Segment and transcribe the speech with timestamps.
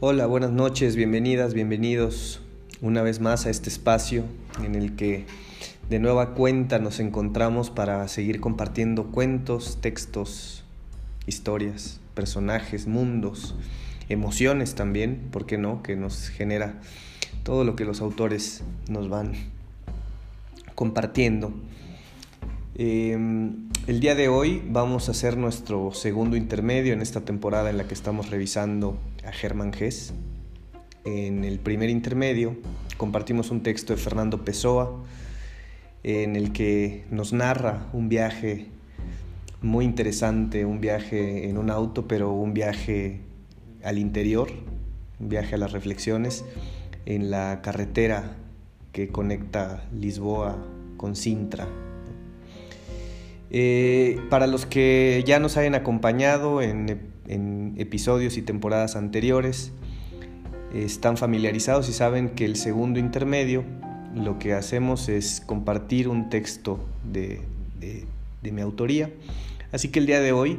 [0.00, 2.40] Hola, buenas noches, bienvenidas, bienvenidos
[2.80, 4.22] una vez más a este espacio
[4.62, 5.26] en el que
[5.90, 10.62] de nueva cuenta nos encontramos para seguir compartiendo cuentos, textos,
[11.26, 13.56] historias, personajes, mundos,
[14.08, 15.82] emociones también, ¿por qué no?
[15.82, 16.80] Que nos genera
[17.42, 19.32] todo lo que los autores nos van
[20.76, 21.52] compartiendo.
[22.80, 27.76] Em, el día de hoy vamos a hacer nuestro segundo intermedio en esta temporada en
[27.76, 30.14] la que estamos revisando a Germán Gess.
[31.04, 32.56] En el primer intermedio
[32.96, 35.02] compartimos un texto de Fernando Pessoa
[36.04, 38.68] en el que nos narra un viaje
[39.60, 43.22] muy interesante, un viaje en un auto, pero un viaje
[43.82, 44.52] al interior,
[45.18, 46.44] un viaje a las reflexiones
[47.06, 48.36] en la carretera
[48.92, 50.64] que conecta Lisboa
[50.96, 51.87] con Sintra.
[53.50, 57.08] Eh, para los que ya nos hayan acompañado en,
[57.78, 59.72] episodios y temporadas anteriores,
[60.74, 63.64] están familiarizados y saben que el segundo intermedio
[64.14, 67.42] lo que hacemos es compartir un texto de,
[68.42, 69.10] mi autoría.
[69.72, 70.58] Así que el día de hoy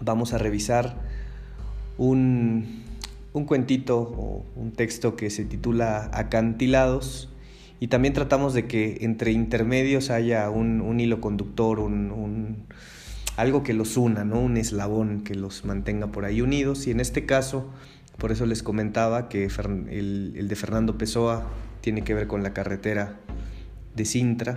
[0.00, 0.96] vamos a revisar
[1.98, 2.84] un,
[3.32, 7.33] un cuentito o un texto que se titula Acantilados
[7.80, 12.66] y también tratamos de que entre intermedios haya un, hilo conductor, un,
[13.36, 14.40] algo que los una, ¿no?
[14.40, 17.70] un eslabón que los mantenga por ahí unidos y en este caso,
[18.18, 19.48] por eso les comentaba que
[19.90, 21.50] el, el de Fernando Pessoa
[21.80, 23.16] tiene que ver con la carretera
[23.94, 24.56] de Sintra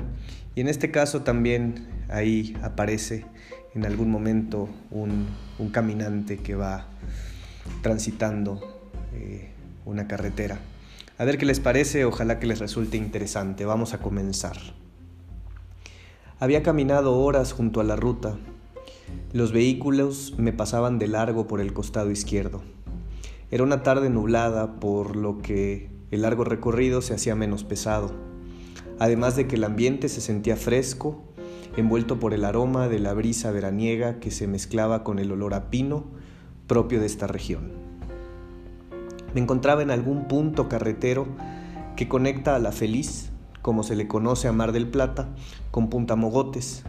[0.55, 3.25] y en este caso también ahí aparece
[3.75, 5.27] en algún momento un,
[5.59, 6.87] un caminante que va
[7.81, 8.59] transitando
[9.13, 9.49] eh,
[9.85, 10.59] una carretera.
[11.19, 13.65] A ver qué les parece, ojalá que les resulte interesante.
[13.65, 14.57] Vamos a comenzar.
[16.39, 18.37] Había caminado horas junto a la ruta.
[19.33, 22.61] Los vehículos me pasaban de largo por el costado izquierdo.
[23.49, 28.11] Era una tarde nublada, por lo que el largo recorrido se hacía menos pesado,
[28.99, 31.23] además de que el ambiente se sentía fresco,
[31.77, 35.71] envuelto por el aroma de la brisa veraniega que se mezclaba con el olor a
[35.71, 36.05] pino
[36.67, 37.86] propio de esta región.
[39.33, 41.27] Me encontraba en algún punto carretero
[41.95, 43.29] que conecta a La Feliz,
[43.61, 45.29] como se le conoce a Mar del Plata,
[45.71, 46.83] con Punta Mogotes.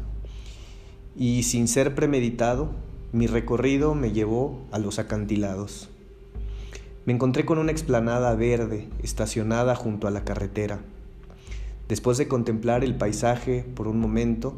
[1.17, 2.71] Y sin ser premeditado,
[3.13, 5.91] mi recorrido me llevó a los acantilados.
[7.05, 10.81] Me encontré con una explanada verde estacionada junto a la carretera.
[11.89, 14.55] Después de contemplar el paisaje por un momento,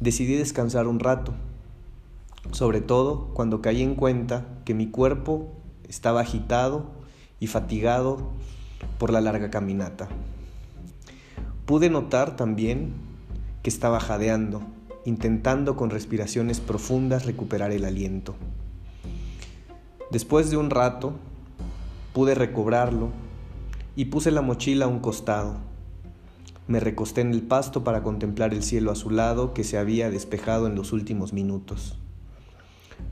[0.00, 1.34] decidí descansar un rato
[2.52, 5.52] sobre todo cuando caí en cuenta que mi cuerpo
[5.88, 6.86] estaba agitado
[7.40, 8.30] y fatigado
[8.98, 10.08] por la larga caminata.
[11.66, 12.92] Pude notar también
[13.62, 14.62] que estaba jadeando,
[15.04, 18.36] intentando con respiraciones profundas recuperar el aliento.
[20.10, 21.14] Después de un rato,
[22.14, 23.10] pude recobrarlo
[23.94, 25.56] y puse la mochila a un costado.
[26.66, 30.74] Me recosté en el pasto para contemplar el cielo azulado que se había despejado en
[30.74, 31.98] los últimos minutos.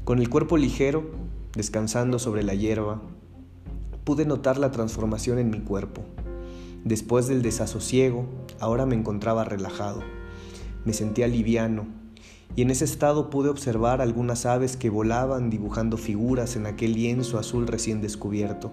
[0.04, 1.10] Con el cuerpo ligero,
[1.56, 3.00] descansando sobre la hierba,
[4.04, 6.02] pude notar la transformación en mi cuerpo.
[6.84, 8.26] Después del desasosiego,
[8.60, 10.02] ahora me encontraba relajado.
[10.84, 11.86] Me sentía liviano,
[12.54, 17.38] y en ese estado pude observar algunas aves que volaban dibujando figuras en aquel lienzo
[17.38, 18.70] azul recién descubierto.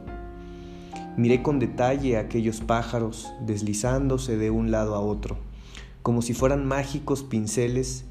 [1.17, 5.37] Miré con detalle a aquellos pájaros deslizándose de un lado a otro,
[6.01, 8.05] como si fueran mágicos pinceles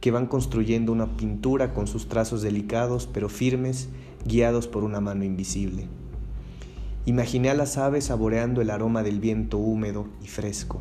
[0.00, 3.88] que van construyendo una pintura con sus trazos delicados pero firmes,
[4.24, 5.88] guiados por una mano invisible.
[7.06, 10.80] Imaginé a las aves saboreando el aroma del viento húmedo y fresco,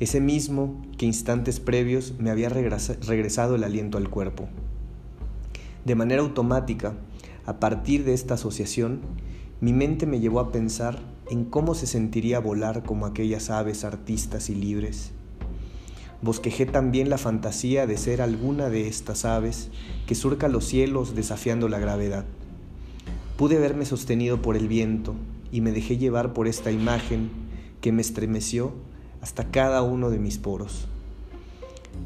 [0.00, 4.48] ese mismo que instantes previos me había regresado el aliento al cuerpo.
[5.84, 6.94] De manera automática,
[7.46, 9.00] a partir de esta asociación,
[9.60, 10.98] mi mente me llevó a pensar
[11.30, 15.12] en cómo se sentiría volar como aquellas aves artistas y libres
[16.20, 19.70] Bosquejé también la fantasía de ser alguna de estas aves
[20.06, 22.24] que surca los cielos desafiando la gravedad.
[23.36, 25.14] Pude verme sostenido por el viento
[25.52, 27.30] y me dejé llevar por esta imagen
[27.80, 28.72] que me estremeció
[29.20, 30.88] hasta cada uno de mis poros.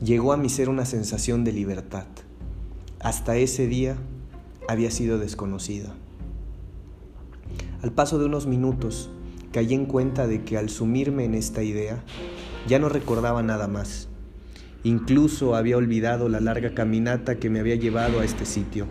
[0.05, 2.07] Llegó a mi ser una sensación de libertad.
[3.01, 3.97] Hasta ese día
[4.69, 5.95] había sido desconocida.
[7.83, 9.11] Al paso de unos minutos,
[9.53, 12.03] caí en cuenta de que al sumirme en esta idea,
[12.67, 14.09] ya no recordaba nada más.
[14.85, 18.87] Incluso había olvidado la larga caminata que me había llevado a este sitio.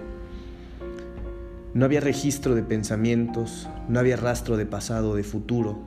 [1.73, 5.79] No había registro de pensamientos, no había rastro de pasado o de futuro.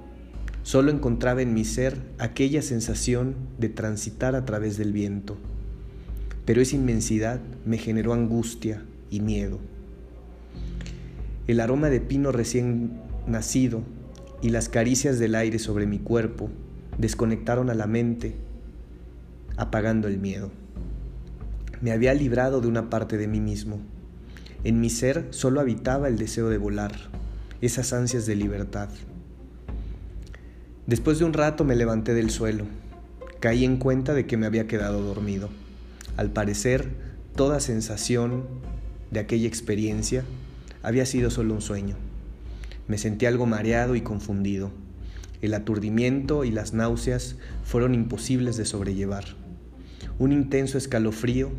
[0.62, 5.36] Solo encontraba en mi ser aquella sensación de transitar a través del viento.
[6.46, 9.58] Pero esa inmensidad me generó angustia y miedo.
[11.46, 13.82] El aroma de pino recién nacido
[14.40, 16.50] y las caricias del aire sobre mi cuerpo
[16.98, 18.34] desconectaron a la mente,
[19.56, 20.50] apagando el miedo.
[21.80, 23.78] Me había librado de una parte de mí mismo.
[24.64, 26.92] En mi ser solo habitaba el deseo de volar,
[27.60, 28.88] esas ansias de libertad.
[30.86, 32.64] Después de un rato me levanté del suelo.
[33.40, 35.48] Caí en cuenta de que me había quedado dormido.
[36.16, 36.88] Al parecer,
[37.34, 38.44] toda sensación
[39.10, 40.24] de aquella experiencia
[40.82, 41.96] había sido solo un sueño.
[42.86, 44.70] Me sentí algo mareado y confundido.
[45.42, 49.24] El aturdimiento y las náuseas fueron imposibles de sobrellevar.
[50.18, 51.50] Un intenso escalofrío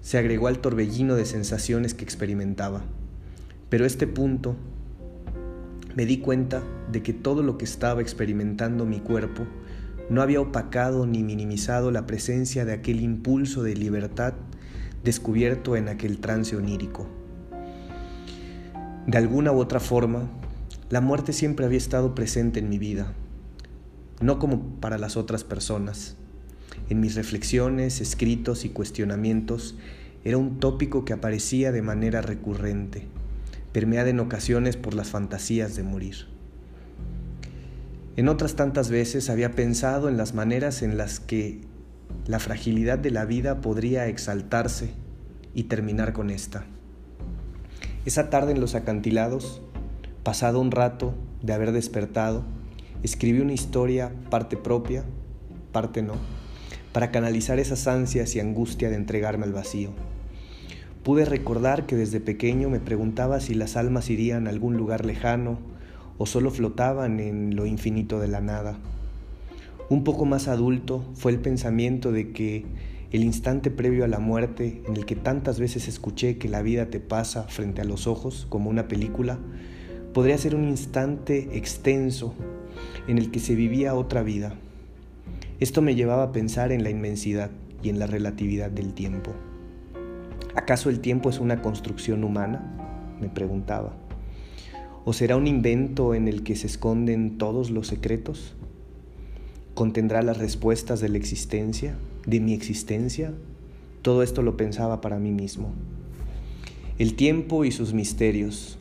[0.00, 2.82] se agregó al torbellino de sensaciones que experimentaba.
[3.68, 4.56] Pero a este punto
[5.94, 9.46] me di cuenta de que todo lo que estaba experimentando mi cuerpo
[10.08, 14.34] no había opacado ni minimizado la presencia de aquel impulso de libertad
[15.04, 17.06] descubierto en aquel trance onírico.
[19.06, 20.28] De alguna u otra forma,
[20.90, 23.14] la muerte siempre había estado presente en mi vida,
[24.20, 26.16] no como para las otras personas.
[26.88, 29.76] En mis reflexiones, escritos y cuestionamientos
[30.24, 33.06] era un tópico que aparecía de manera recurrente,
[33.72, 36.26] permeada en ocasiones por las fantasías de morir.
[38.16, 41.60] En otras tantas veces había pensado en las maneras en las que
[42.26, 44.90] la fragilidad de la vida podría exaltarse
[45.54, 46.64] y terminar con esta.
[48.04, 49.62] Esa tarde en los acantilados,
[50.22, 52.44] pasado un rato de haber despertado,
[53.02, 55.04] escribí una historia, parte propia,
[55.72, 56.14] parte no,
[56.92, 59.90] para canalizar esas ansias y angustia de entregarme al vacío.
[61.02, 65.58] Pude recordar que desde pequeño me preguntaba si las almas irían a algún lugar lejano
[66.18, 68.78] o solo flotaban en lo infinito de la nada.
[69.88, 72.66] Un poco más adulto fue el pensamiento de que
[73.10, 76.90] el instante previo a la muerte en el que tantas veces escuché que la vida
[76.90, 79.38] te pasa frente a los ojos como una película,
[80.12, 82.34] podría ser un instante extenso
[83.08, 84.54] en el que se vivía otra vida.
[85.58, 87.50] Esto me llevaba a pensar en la inmensidad
[87.82, 89.32] y en la relatividad del tiempo.
[90.54, 92.76] ¿Acaso el tiempo es una construcción humana?
[93.20, 93.94] me preguntaba.
[95.04, 98.54] ¿O será un invento en el que se esconden todos los secretos?
[99.74, 101.94] ¿Contendrá las respuestas de la existencia?
[102.26, 103.32] de mi existencia,
[104.02, 105.72] todo esto lo pensaba para mí mismo.
[106.98, 108.78] El tiempo y sus misterios,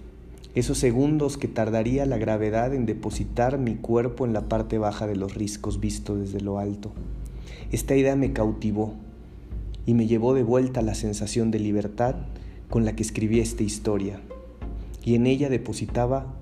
[0.55, 5.15] esos segundos que tardaría la gravedad en depositar mi cuerpo en la parte baja de
[5.15, 6.91] los riscos visto desde lo alto.
[7.71, 8.93] Esta idea me cautivó
[9.85, 12.15] y me llevó de vuelta a la sensación de libertad
[12.69, 14.21] con la que escribí esta historia,
[15.03, 16.35] y en ella depositaba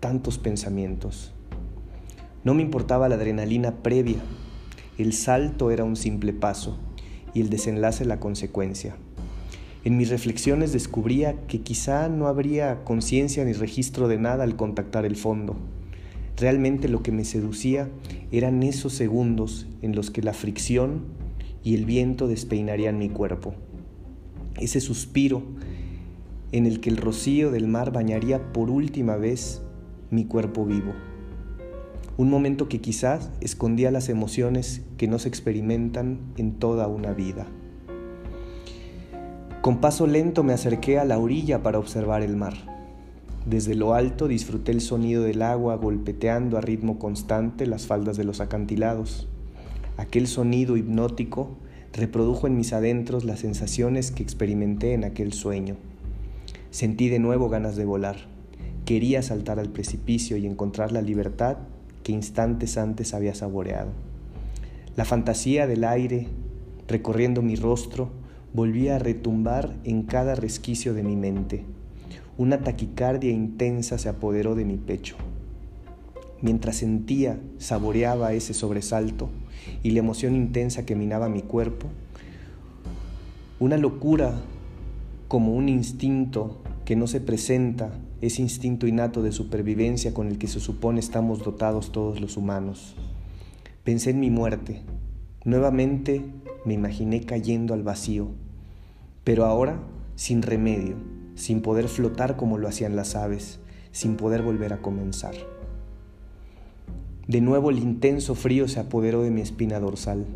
[0.00, 1.32] tantos pensamientos.
[2.44, 4.20] No me importaba la adrenalina previa
[4.98, 6.78] el salto era un simple paso
[7.34, 8.96] y el desenlace la consecuencia.
[9.86, 15.06] En mis reflexiones descubría que quizá no habría conciencia ni registro de nada al contactar
[15.06, 15.54] el fondo.
[16.36, 17.88] Realmente lo que me seducía
[18.32, 21.04] eran esos segundos en los que la fricción
[21.62, 23.54] y el viento despeinarían mi cuerpo.
[24.58, 25.44] Ese suspiro
[26.50, 29.62] en el que el rocío del mar bañaría por última vez
[30.10, 30.94] mi cuerpo vivo
[32.16, 37.46] un momento que quizás escondía las emociones que no se experimentan en toda una vida.
[39.66, 42.54] Con paso lento me acerqué a la orilla para observar el mar.
[43.46, 48.22] Desde lo alto disfruté el sonido del agua golpeteando a ritmo constante las faldas de
[48.22, 49.26] los acantilados.
[49.96, 51.56] Aquel sonido hipnótico
[51.92, 55.74] reprodujo en mis adentros las sensaciones que experimenté en aquel sueño.
[56.70, 58.18] Sentí de nuevo ganas de volar.
[58.84, 61.56] Quería saltar al precipicio y encontrar la libertad
[62.04, 63.90] que instantes antes había saboreado.
[64.94, 66.28] La fantasía del aire
[66.86, 68.24] recorriendo mi rostro
[68.56, 71.66] volvía a retumbar en cada resquicio de mi mente.
[72.38, 75.14] Una taquicardia intensa se apoderó de mi pecho.
[76.40, 79.28] Mientras sentía, saboreaba ese sobresalto
[79.82, 81.88] y la emoción intensa que minaba mi cuerpo,
[83.60, 84.32] una locura
[85.28, 90.46] como un instinto que no se presenta ese instinto innato de supervivencia con el que
[90.46, 92.96] se supone estamos dotados todos los humanos.
[93.84, 94.80] Pensé en mi muerte.
[95.44, 96.24] Nuevamente
[96.64, 98.30] me imaginé cayendo al vacío,
[99.26, 99.80] pero ahora
[100.14, 100.94] sin remedio,
[101.34, 103.58] sin poder flotar como lo hacían las aves,
[103.90, 105.34] sin poder volver a comenzar.
[107.26, 110.26] De nuevo el intenso frío se apoderó de mi espina dorsal.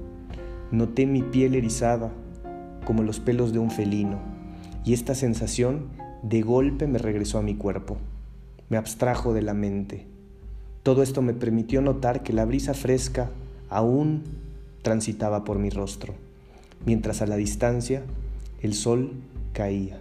[0.72, 2.10] Noté mi piel erizada
[2.84, 4.18] como los pelos de un felino,
[4.84, 5.86] y esta sensación
[6.24, 7.96] de golpe me regresó a mi cuerpo,
[8.70, 10.08] me abstrajo de la mente.
[10.82, 13.30] Todo esto me permitió notar que la brisa fresca
[13.68, 14.24] aún
[14.82, 16.14] transitaba por mi rostro,
[16.84, 18.02] mientras a la distancia
[18.62, 19.12] el sol
[19.52, 20.00] caía.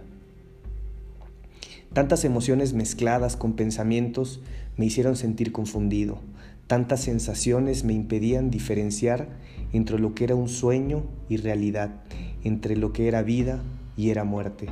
[1.92, 4.40] Tantas emociones mezcladas con pensamientos
[4.76, 6.18] me hicieron sentir confundido.
[6.66, 9.28] Tantas sensaciones me impedían diferenciar
[9.72, 12.02] entre lo que era un sueño y realidad,
[12.44, 13.60] entre lo que era vida
[13.96, 14.68] y era muerte.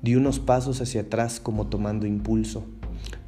[0.00, 2.64] Di unos pasos hacia atrás como tomando impulso.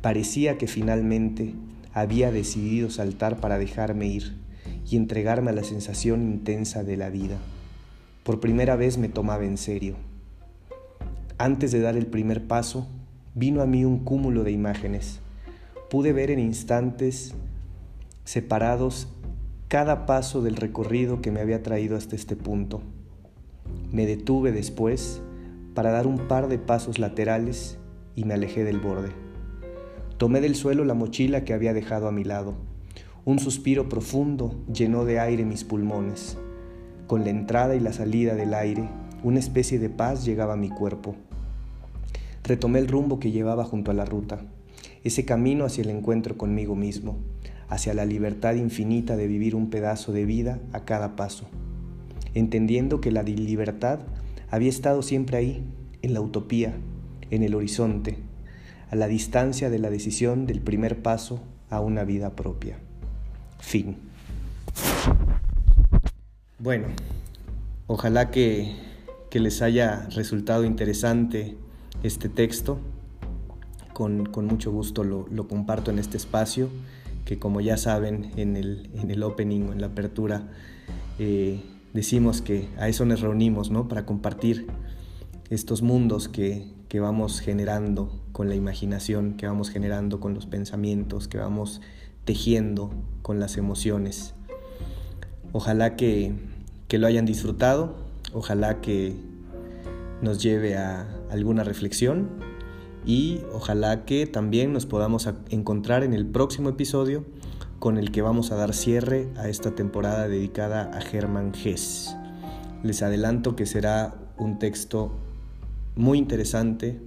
[0.00, 1.54] Parecía que finalmente
[1.92, 4.36] había decidido saltar para dejarme ir
[4.88, 7.38] y entregarme a la sensación intensa de la vida.
[8.24, 9.96] Por primera vez me tomaba en serio.
[11.36, 12.88] Antes de dar el primer paso,
[13.34, 15.20] vino a mí un cúmulo de imágenes.
[15.90, 17.34] Pude ver en instantes
[18.24, 19.08] separados
[19.68, 22.80] cada paso del recorrido que me había traído hasta este punto.
[23.92, 25.20] Me detuve después
[25.74, 27.76] para dar un par de pasos laterales
[28.16, 29.10] y me alejé del borde.
[30.16, 32.54] Tomé del suelo la mochila que había dejado a mi lado.
[33.26, 36.38] Un suspiro profundo llenó de aire mis pulmones.
[37.06, 38.88] Con la entrada y la salida del aire,
[39.22, 41.14] una especie de paz llegaba a mi cuerpo.
[42.42, 44.40] Retomé el rumbo que llevaba junto a la ruta,
[45.02, 47.18] ese camino hacia el encuentro conmigo mismo,
[47.68, 51.46] hacia la libertad infinita de vivir un pedazo de vida a cada paso,
[52.32, 54.00] entendiendo que la libertad
[54.50, 55.64] había estado siempre ahí,
[56.00, 56.74] en la utopía,
[57.30, 58.16] en el horizonte,
[58.90, 62.78] a la distancia de la decisión del primer paso a una vida propia.
[63.58, 63.96] Fin.
[66.64, 66.86] Bueno,
[67.88, 68.74] ojalá que,
[69.32, 71.58] les haya resultado interesante
[72.02, 72.78] este texto.
[73.92, 76.70] Con, mucho gusto lo, comparto en este espacio,
[77.26, 80.48] que como ya saben en el, en el opening o en la apertura,
[81.18, 81.60] eh,
[81.92, 83.86] decimos que a eso nos reunimos, ¿no?
[83.86, 84.66] Para compartir
[85.50, 91.28] estos mundos que, que vamos generando con la imaginación, que vamos generando con los pensamientos,
[91.28, 91.82] que vamos
[92.24, 92.90] tejiendo
[93.20, 94.32] con las emociones.
[95.52, 96.32] Ojalá que,
[96.94, 97.96] que lo hayan disfrutado,
[98.32, 99.16] ojalá que
[100.22, 102.28] nos lleve a alguna reflexión
[103.04, 107.24] y ojalá que también nos podamos encontrar en el próximo episodio
[107.80, 112.14] con el que vamos a dar cierre a esta temporada dedicada a Germán Hess.
[112.84, 115.10] Les adelanto que será un texto
[115.96, 117.00] muy interesante,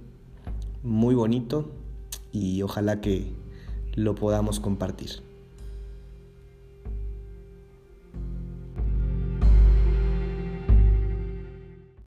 [0.82, 1.70] muy bonito
[2.30, 3.32] y ojalá que
[3.94, 5.27] lo podamos compartir.